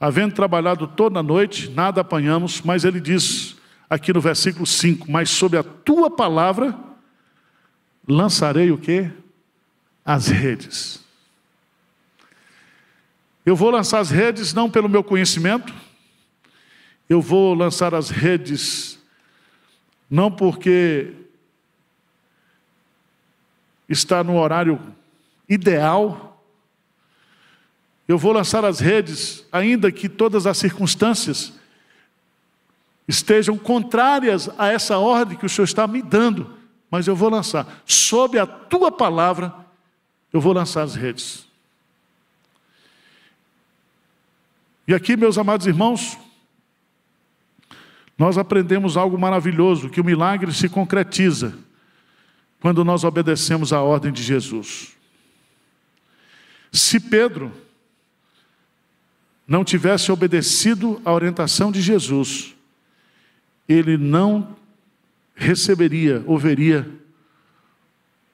[0.00, 3.54] havendo trabalhado toda a noite, nada apanhamos, mas ele diz
[3.88, 6.76] aqui no versículo 5: Mas sob a tua palavra
[8.06, 9.08] lançarei o que?
[10.04, 11.01] As redes.
[13.44, 15.74] Eu vou lançar as redes não pelo meu conhecimento,
[17.08, 18.98] eu vou lançar as redes
[20.08, 21.12] não porque
[23.88, 24.80] está no horário
[25.48, 26.42] ideal,
[28.06, 31.52] eu vou lançar as redes, ainda que todas as circunstâncias
[33.08, 36.58] estejam contrárias a essa ordem que o Senhor está me dando,
[36.90, 37.82] mas eu vou lançar.
[37.86, 39.52] Sob a tua palavra,
[40.32, 41.46] eu vou lançar as redes.
[44.92, 46.18] E aqui, meus amados irmãos,
[48.18, 51.56] nós aprendemos algo maravilhoso: que o milagre se concretiza
[52.60, 54.94] quando nós obedecemos à ordem de Jesus.
[56.70, 57.50] Se Pedro
[59.48, 62.54] não tivesse obedecido à orientação de Jesus,
[63.66, 64.54] ele não
[65.34, 66.86] receberia ou veria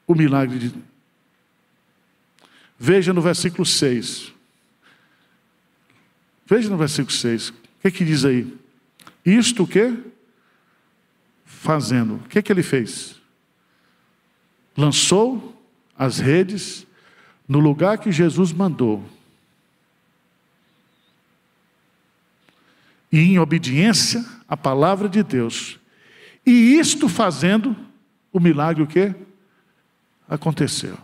[0.08, 0.74] o milagre de
[2.76, 4.37] Veja no versículo 6.
[6.48, 7.50] Veja no versículo 6.
[7.50, 8.56] O que, é que diz aí?
[9.24, 9.96] Isto o que?
[11.44, 12.16] Fazendo.
[12.16, 13.16] O que, é que ele fez?
[14.76, 15.60] Lançou
[15.96, 16.86] as redes
[17.46, 19.04] no lugar que Jesus mandou.
[23.10, 25.78] e em obediência à palavra de Deus.
[26.44, 27.76] E isto fazendo,
[28.32, 29.14] o milagre o quê?
[30.28, 30.96] aconteceu.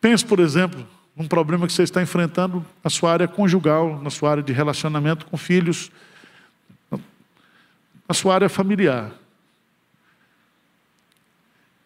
[0.00, 4.32] Pense, por exemplo, num problema que você está enfrentando na sua área conjugal, na sua
[4.32, 5.90] área de relacionamento com filhos,
[6.90, 9.12] na sua área familiar.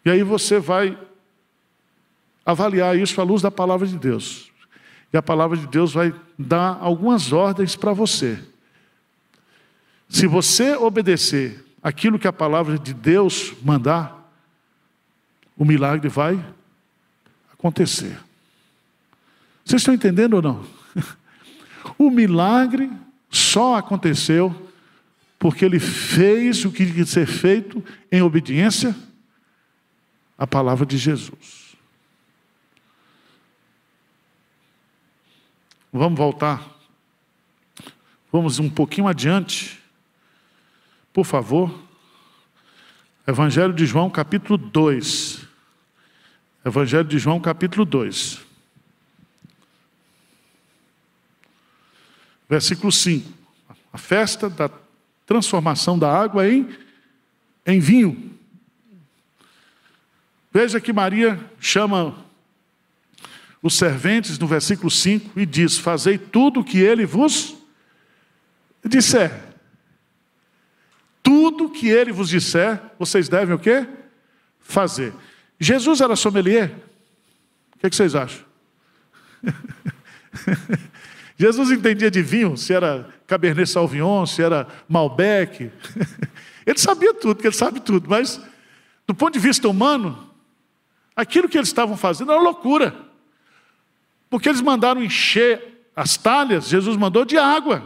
[0.03, 0.97] E aí você vai
[2.45, 4.51] avaliar isso à luz da palavra de Deus.
[5.13, 8.37] E a palavra de Deus vai dar algumas ordens para você.
[10.09, 14.29] Se você obedecer aquilo que a palavra de Deus mandar,
[15.57, 16.43] o milagre vai
[17.53, 18.17] acontecer.
[19.71, 20.65] Vocês estão entendendo ou não?
[21.97, 22.91] O milagre
[23.29, 24.69] só aconteceu
[25.39, 28.93] porque ele fez o que tinha que ser feito em obediência
[30.37, 31.75] à palavra de Jesus.
[35.91, 36.69] Vamos voltar.
[38.29, 39.79] Vamos um pouquinho adiante.
[41.13, 41.73] Por favor.
[43.25, 45.47] Evangelho de João, capítulo 2.
[46.65, 48.50] Evangelho de João, capítulo 2.
[52.51, 53.31] Versículo 5.
[53.93, 54.69] A festa da
[55.25, 56.67] transformação da água em,
[57.65, 58.37] em vinho.
[60.51, 62.13] Veja que Maria chama
[63.63, 67.55] os serventes no versículo 5 e diz: Fazei tudo o que ele vos
[68.83, 69.31] disser.
[71.23, 73.87] Tudo que ele vos disser, vocês devem o quê?
[74.59, 75.13] Fazer.
[75.57, 76.69] Jesus era sommelier?
[77.73, 78.43] O que, é que vocês acham?
[81.41, 85.71] Jesus entendia de vinho, se era Cabernet Sauvignon, se era Malbec.
[86.67, 88.39] Ele sabia tudo, porque ele sabe tudo, mas
[89.07, 90.29] do ponto de vista humano,
[91.15, 92.95] aquilo que eles estavam fazendo era loucura.
[94.29, 97.83] Porque eles mandaram encher as talhas, Jesus mandou de água.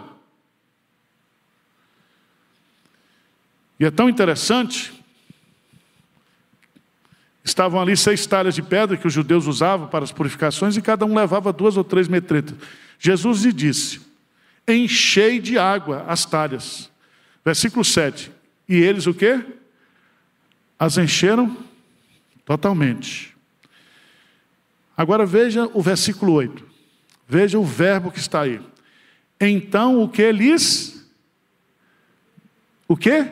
[3.80, 4.95] E é tão interessante
[7.46, 11.06] Estavam ali seis talhas de pedra que os judeus usavam para as purificações e cada
[11.06, 12.58] um levava duas ou três metretas.
[12.98, 14.02] Jesus lhe disse:
[14.68, 16.90] Enchei de água as talhas.
[17.46, 18.32] Versículo 7.
[18.68, 19.46] E eles o quê?
[20.80, 21.56] As encheram
[22.44, 23.38] totalmente.
[24.98, 26.66] Agora veja o versículo 8.
[27.28, 28.60] Veja o verbo que está aí.
[29.40, 31.08] Então o que lhes
[32.88, 33.28] o que?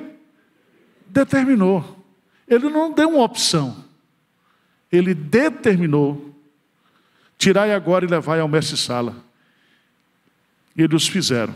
[1.07, 2.05] Determinou.
[2.47, 3.82] Ele não deu uma opção
[4.93, 6.35] ele determinou:
[7.37, 9.15] tirai agora e levai ao mestre-sala.
[10.75, 11.55] E eles fizeram.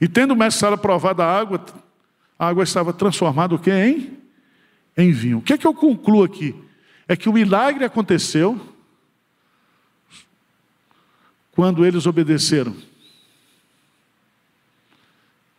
[0.00, 1.64] E tendo o mestre-sala provado a água,
[2.38, 4.18] a água estava transformada o quê, em?
[4.96, 5.38] Em vinho.
[5.38, 6.54] O que é que eu concluo aqui?
[7.06, 8.58] É que o milagre aconteceu
[11.52, 12.74] quando eles obedeceram.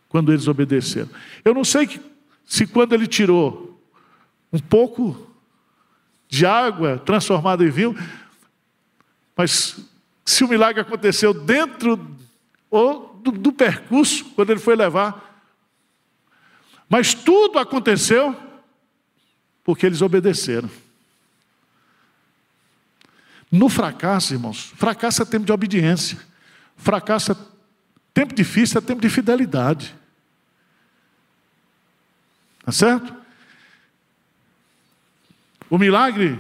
[0.09, 1.09] Quando eles obedeceram.
[1.45, 2.01] Eu não sei
[2.45, 3.79] se quando ele tirou
[4.51, 5.30] um pouco
[6.31, 7.93] de água transformada em vinho,
[9.35, 9.77] mas
[10.25, 11.99] se o milagre aconteceu dentro
[12.69, 15.43] ou do, do percurso, quando ele foi levar,
[16.87, 18.33] mas tudo aconteceu
[19.61, 20.71] porque eles obedeceram.
[23.51, 26.17] No fracasso, irmãos, fracasso é tempo de obediência.
[26.77, 27.35] Fracasso é
[28.13, 29.93] tempo difícil, é tempo de fidelidade.
[32.63, 33.20] Tá certo?
[35.71, 36.37] O milagre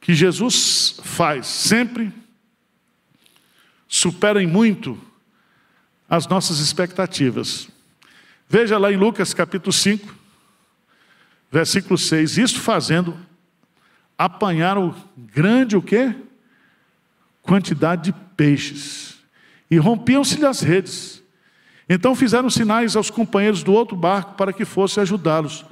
[0.00, 2.12] que Jesus faz sempre
[3.86, 5.00] supera em muito
[6.08, 7.68] as nossas expectativas.
[8.48, 10.12] Veja lá em Lucas capítulo 5,
[11.48, 13.16] versículo 6, isto fazendo,
[14.18, 16.12] apanharam grande o quê?
[17.40, 19.16] Quantidade de peixes.
[19.70, 21.22] E rompiam-se-lhe as redes.
[21.88, 25.64] Então fizeram sinais aos companheiros do outro barco para que fossem ajudá-los.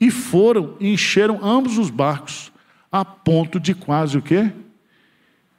[0.00, 2.50] E foram e encheram ambos os barcos,
[2.90, 4.50] a ponto de quase o quê?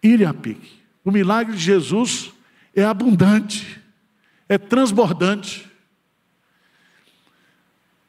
[0.02, 0.82] Irem a pique.
[1.06, 2.32] O milagre de Jesus
[2.76, 3.80] é abundante,
[4.50, 5.70] é transbordante.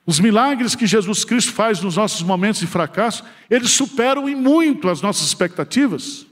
[0.04, 4.88] Os milagres que Jesus Cristo faz nos nossos momentos de fracasso, eles superam em muito
[4.88, 6.26] as nossas expectativas.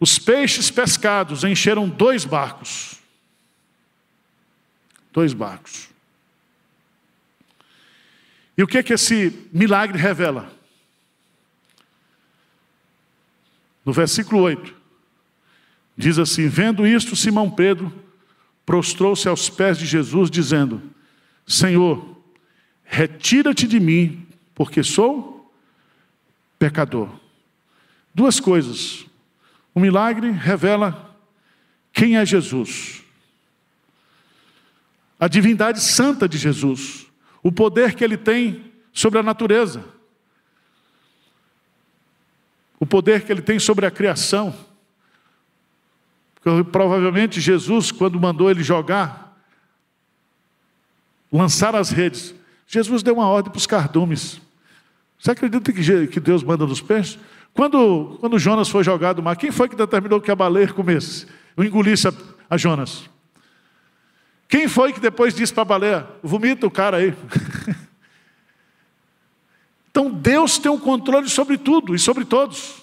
[0.00, 3.03] Os peixes pescados encheram dois barcos.
[5.14, 5.88] Dois barcos.
[8.58, 10.52] E o que é que esse milagre revela?
[13.84, 14.74] No versículo 8,
[15.96, 17.92] diz assim: Vendo isto, Simão Pedro
[18.66, 20.82] prostrou-se aos pés de Jesus, dizendo:
[21.46, 22.20] Senhor,
[22.82, 25.54] retira-te de mim, porque sou
[26.58, 27.08] pecador.
[28.12, 29.06] Duas coisas.
[29.72, 31.16] O milagre revela
[31.92, 33.03] quem é Jesus.
[35.18, 37.06] A divindade santa de Jesus,
[37.42, 39.84] o poder que ele tem sobre a natureza,
[42.78, 44.54] o poder que ele tem sobre a criação.
[46.34, 49.38] Porque, provavelmente Jesus, quando mandou ele jogar,
[51.32, 52.34] lançar as redes,
[52.66, 54.40] Jesus deu uma ordem para os cardumes.
[55.18, 57.18] Você acredita que Deus manda nos peixes?
[57.54, 61.26] Quando, quando Jonas foi jogado no mar, quem foi que determinou que a baleia comesse?
[61.56, 62.12] Engolisse a,
[62.50, 63.08] a Jonas.
[64.54, 67.12] Quem foi que depois disse para a baleia: vomita o cara aí?
[69.90, 72.76] então Deus tem o um controle sobre tudo e sobre todos.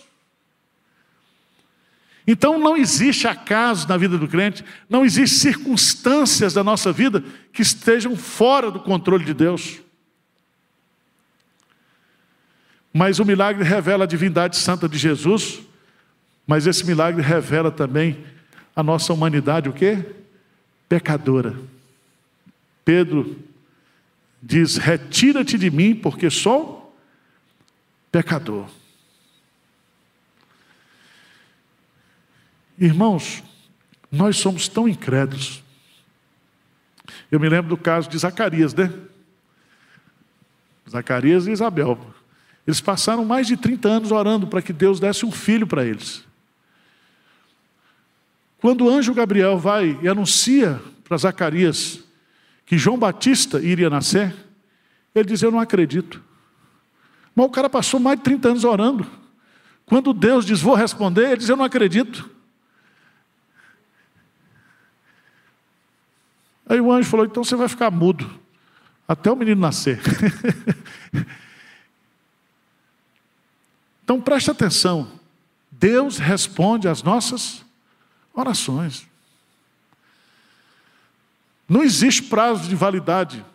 [2.28, 7.62] Então não existe acaso na vida do crente, não existe circunstâncias da nossa vida que
[7.62, 9.80] estejam fora do controle de Deus.
[12.94, 15.62] Mas o milagre revela a divindade santa de Jesus,
[16.46, 18.26] mas esse milagre revela também
[18.76, 20.20] a nossa humanidade, o quê?
[20.92, 21.58] Pecadora.
[22.84, 23.40] Pedro
[24.44, 26.94] diz: Retira-te de mim, porque sou
[28.12, 28.70] pecador.
[32.78, 33.42] Irmãos,
[34.12, 35.64] nós somos tão incrédulos.
[37.32, 38.94] Eu me lembro do caso de Zacarias, né?
[40.90, 42.14] Zacarias e Isabel.
[42.68, 46.26] Eles passaram mais de 30 anos orando para que Deus desse um filho para eles.
[48.62, 52.00] Quando o anjo Gabriel vai e anuncia para Zacarias
[52.64, 54.34] que João Batista iria nascer,
[55.16, 56.24] ele diz: Eu não acredito.
[57.36, 59.10] Mas o cara passou mais de 30 anos orando.
[59.84, 62.30] Quando Deus diz: Vou responder, ele diz: Eu não acredito.
[66.68, 68.30] Aí o anjo falou: Então você vai ficar mudo
[69.08, 70.00] até o menino nascer.
[74.04, 75.10] Então preste atenção.
[75.72, 77.64] Deus responde às nossas
[78.34, 79.08] orações.
[81.68, 83.46] Não existe prazo de validade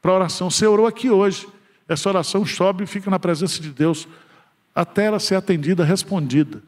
[0.00, 0.50] para oração.
[0.50, 1.46] Você orou aqui hoje.
[1.86, 4.08] Essa oração sobe e fica na presença de Deus
[4.74, 6.62] até ela ser atendida, respondida.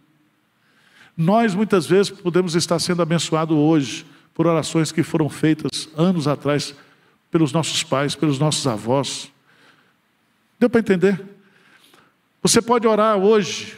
[1.16, 6.74] Nós muitas vezes podemos estar sendo abençoados hoje por orações que foram feitas anos atrás
[7.30, 9.32] pelos nossos pais, pelos nossos avós.
[10.60, 11.24] Deu para entender?
[12.42, 13.76] Você pode orar hoje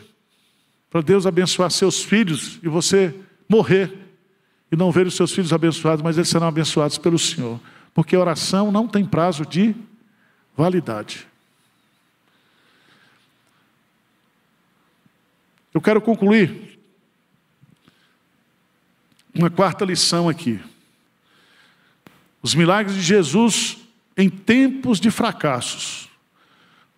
[0.91, 3.15] para Deus abençoar seus filhos e você
[3.49, 3.93] morrer
[4.71, 7.59] e não ver os seus filhos abençoados, mas eles serão abençoados pelo Senhor,
[7.95, 9.75] porque a oração não tem prazo de
[10.57, 11.27] validade.
[15.73, 16.79] Eu quero concluir
[19.35, 20.61] uma quarta lição aqui.
[22.43, 23.79] Os milagres de Jesus
[24.17, 26.09] em tempos de fracassos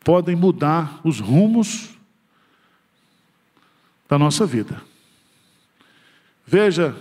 [0.02, 1.90] podem mudar os rumos
[4.08, 4.89] da nossa vida.
[6.52, 6.96] Veja,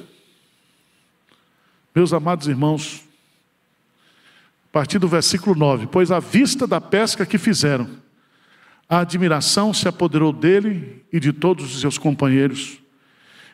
[1.95, 3.03] meus amados irmãos,
[4.65, 7.89] a partir do versículo 9: Pois à vista da pesca que fizeram,
[8.87, 12.77] a admiração se apoderou dele e de todos os seus companheiros,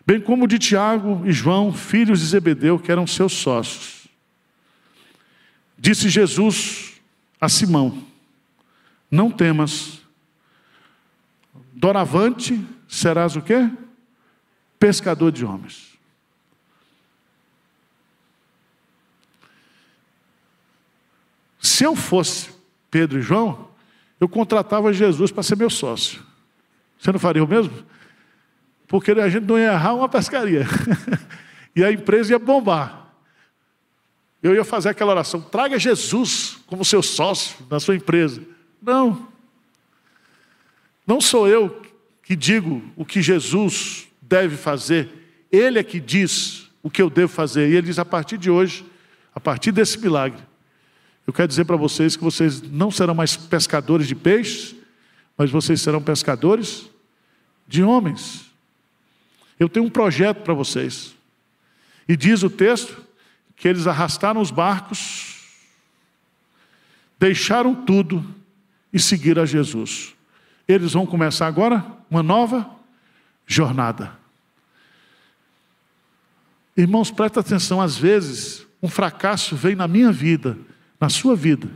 [0.05, 4.09] bem como de Tiago e João, filhos de Zebedeu, que eram seus sócios.
[5.77, 6.95] Disse Jesus
[7.39, 8.03] a Simão:
[9.09, 10.01] não temas.
[11.73, 13.71] Doravante serás o quê?
[14.85, 15.97] Pescador de homens.
[21.59, 22.51] Se eu fosse
[22.91, 23.71] Pedro e João,
[24.19, 26.21] eu contratava Jesus para ser meu sócio.
[26.99, 27.73] Você não faria o mesmo?
[28.87, 30.67] Porque a gente não ia errar uma pescaria.
[31.75, 33.07] e a empresa ia bombar.
[34.43, 38.39] Eu ia fazer aquela oração: traga Jesus como seu sócio na sua empresa.
[38.79, 39.29] Não.
[41.07, 41.81] Não sou eu
[42.21, 45.09] que digo o que Jesus deve fazer,
[45.51, 47.69] Ele é que diz o que eu devo fazer.
[47.69, 48.85] E Ele diz: a partir de hoje,
[49.33, 50.41] a partir desse milagre,
[51.25, 54.75] eu quero dizer para vocês que vocês não serão mais pescadores de peixes,
[55.37, 56.89] mas vocês serão pescadores
[57.67, 58.45] de homens.
[59.59, 61.15] Eu tenho um projeto para vocês.
[62.07, 63.03] E diz o texto
[63.55, 65.41] que eles arrastaram os barcos,
[67.17, 68.23] deixaram tudo
[68.93, 70.13] e seguir a Jesus.
[70.67, 72.74] Eles vão começar agora uma nova
[73.45, 74.17] jornada.
[76.75, 80.57] Irmãos, presta atenção, às vezes um fracasso vem na minha vida,
[80.99, 81.69] na sua vida,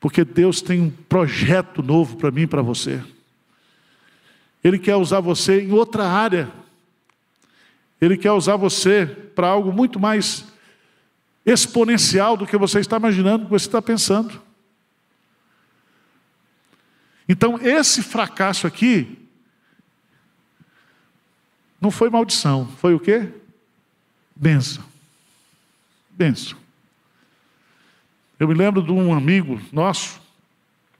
[0.00, 3.02] porque Deus tem um projeto novo para mim e para você.
[4.64, 6.50] Ele quer usar você em outra área.
[8.00, 10.44] Ele quer usar você para algo muito mais
[11.44, 14.40] exponencial do que você está imaginando, do que você está pensando.
[17.28, 19.21] Então, esse fracasso aqui
[21.82, 23.28] não foi maldição, foi o quê?
[24.36, 24.84] Benção.
[26.10, 26.56] Benção.
[28.38, 30.20] Eu me lembro de um amigo nosso,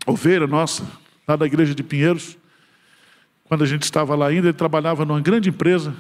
[0.05, 0.85] ovelha nossa,
[1.27, 2.37] lá da igreja de Pinheiros,
[3.45, 5.95] quando a gente estava lá ainda, ele trabalhava numa grande empresa,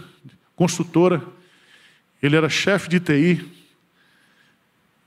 [0.57, 1.23] construtora,
[2.21, 3.49] ele era chefe de TI,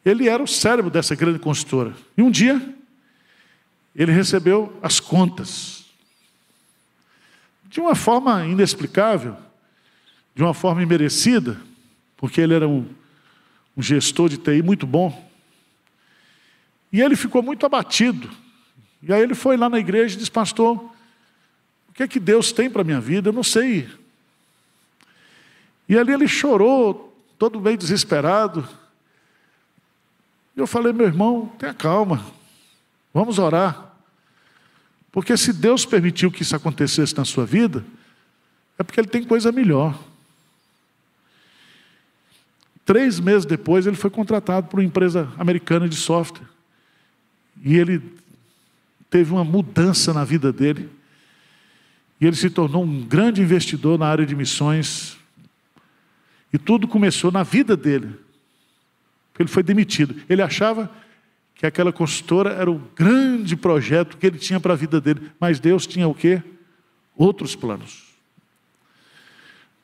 [0.05, 1.93] ele era o cérebro dessa grande construtora.
[2.17, 2.75] E um dia,
[3.93, 5.83] ele recebeu as contas.
[7.65, 9.35] De uma forma inexplicável,
[10.35, 11.59] de uma forma imerecida,
[12.17, 12.85] porque ele era um,
[13.75, 15.31] um gestor de TI muito bom.
[16.91, 18.29] E ele ficou muito abatido.
[19.01, 20.77] E aí ele foi lá na igreja e disse: Pastor,
[21.89, 23.29] o que é que Deus tem para a minha vida?
[23.29, 23.89] Eu não sei.
[25.87, 28.67] E ali ele chorou, todo meio desesperado.
[30.55, 32.25] E eu falei, meu irmão, tenha calma,
[33.13, 33.93] vamos orar.
[35.11, 37.85] Porque se Deus permitiu que isso acontecesse na sua vida,
[38.77, 39.97] é porque Ele tem coisa melhor.
[42.85, 46.47] Três meses depois, ele foi contratado por uma empresa americana de software.
[47.63, 47.99] E ele
[49.09, 50.89] teve uma mudança na vida dele.
[52.21, 55.17] E ele se tornou um grande investidor na área de missões.
[56.53, 58.13] E tudo começou na vida dele.
[59.39, 60.15] Ele foi demitido.
[60.29, 60.89] Ele achava
[61.55, 65.59] que aquela consultora era o grande projeto que ele tinha para a vida dele, mas
[65.59, 66.43] Deus tinha o quê?
[67.15, 68.03] Outros planos.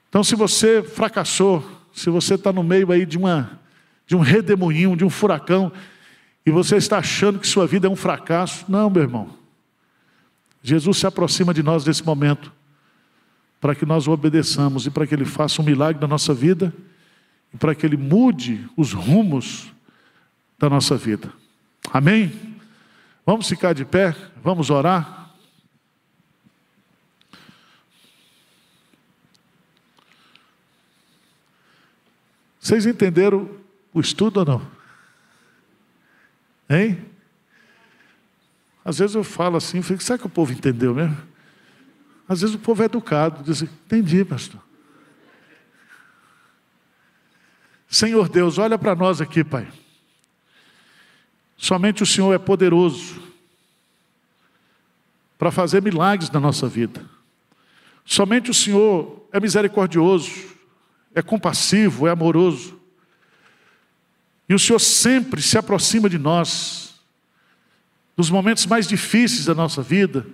[0.10, 3.60] Então, se você fracassou, se você está no meio aí de, uma,
[4.08, 5.72] de um redemoinho, de um furacão,
[6.46, 9.36] e você está achando que sua vida é um fracasso, não, meu irmão.
[10.64, 12.52] Jesus se aproxima de nós nesse momento,
[13.60, 16.74] para que nós o obedeçamos e para que ele faça um milagre na nossa vida
[17.54, 19.72] e para que Ele mude os rumos
[20.58, 21.32] da nossa vida.
[21.92, 22.32] Amém?
[23.26, 25.21] Vamos ficar de pé, vamos orar.
[32.62, 33.50] Vocês entenderam
[33.92, 34.72] o estudo ou não?
[36.70, 37.04] Hein?
[38.86, 41.18] Às vezes eu falo assim, fico, será que o povo entendeu mesmo?
[42.30, 44.62] Às vezes o povo é educado, diz assim, entendi, pastor.
[47.90, 49.68] Senhor Deus, olha para nós aqui, Pai.
[51.58, 53.22] Somente o Senhor é poderoso
[55.38, 57.04] para fazer milagres na nossa vida.
[58.06, 60.52] Somente o Senhor é misericordioso,
[61.14, 62.80] é compassivo, é amoroso.
[64.48, 66.96] E o Senhor sempre se aproxima de nós,
[68.18, 70.26] nos momentos mais difíceis da nossa vida,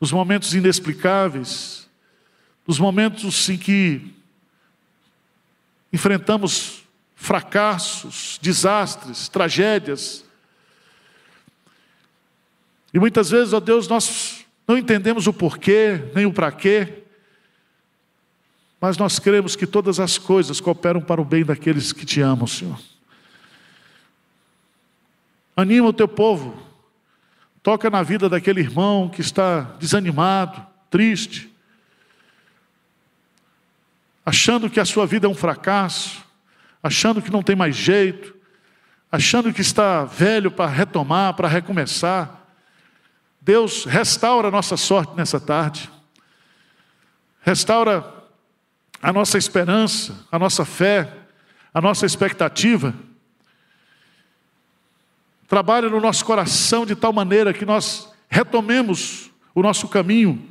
[0.00, 1.88] nos momentos inexplicáveis,
[2.66, 4.14] nos momentos em que
[5.92, 6.84] enfrentamos
[7.16, 10.24] fracassos, desastres, tragédias.
[12.94, 17.02] E muitas vezes, ó Deus, nós não entendemos o porquê, nem o para quê,
[18.80, 22.46] mas nós cremos que todas as coisas cooperam para o bem daqueles que te amam,
[22.46, 22.78] Senhor.
[25.56, 26.56] Anima o teu povo,
[27.62, 31.52] toca na vida daquele irmão que está desanimado, triste,
[34.24, 36.24] achando que a sua vida é um fracasso,
[36.80, 38.36] achando que não tem mais jeito,
[39.10, 42.46] achando que está velho para retomar, para recomeçar.
[43.40, 45.90] Deus restaura a nossa sorte nessa tarde,
[47.40, 48.17] restaura
[49.02, 51.12] a nossa esperança, a nossa fé,
[51.72, 52.94] a nossa expectativa.
[55.46, 60.48] Trabalha no nosso coração de tal maneira que nós retomemos o nosso caminho,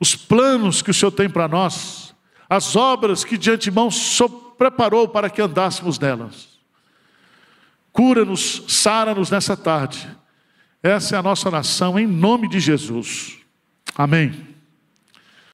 [0.00, 2.14] os planos que o Senhor tem para nós,
[2.48, 3.88] as obras que de antemão
[4.56, 6.48] preparou para que andássemos nelas.
[7.92, 10.08] Cura-nos, sara-nos nessa tarde.
[10.82, 13.38] Essa é a nossa nação, em nome de Jesus.
[13.96, 14.57] Amém.